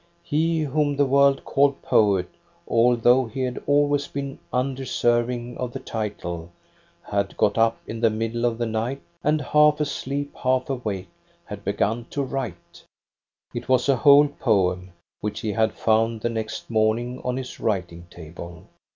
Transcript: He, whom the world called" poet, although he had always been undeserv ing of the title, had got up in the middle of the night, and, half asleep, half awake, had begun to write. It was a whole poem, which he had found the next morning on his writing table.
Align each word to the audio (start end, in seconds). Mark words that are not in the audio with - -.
He, 0.23 0.61
whom 0.61 0.95
the 0.95 1.05
world 1.05 1.45
called" 1.45 1.79
poet, 1.83 2.27
although 2.67 3.27
he 3.27 3.41
had 3.41 3.61
always 3.67 4.07
been 4.07 4.39
undeserv 4.51 5.31
ing 5.31 5.55
of 5.59 5.73
the 5.73 5.79
title, 5.79 6.49
had 7.03 7.37
got 7.37 7.55
up 7.55 7.77
in 7.85 7.99
the 8.01 8.09
middle 8.09 8.43
of 8.45 8.57
the 8.57 8.65
night, 8.65 8.99
and, 9.23 9.39
half 9.39 9.79
asleep, 9.79 10.35
half 10.37 10.71
awake, 10.71 11.09
had 11.45 11.63
begun 11.63 12.05
to 12.09 12.23
write. 12.23 12.83
It 13.53 13.69
was 13.69 13.87
a 13.87 13.95
whole 13.97 14.27
poem, 14.27 14.89
which 15.19 15.41
he 15.41 15.51
had 15.53 15.71
found 15.75 16.21
the 16.21 16.29
next 16.29 16.71
morning 16.71 17.21
on 17.23 17.37
his 17.37 17.59
writing 17.59 18.07
table. 18.09 18.63